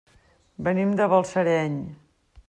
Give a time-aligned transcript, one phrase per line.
[0.67, 1.77] Venim de Balsareny.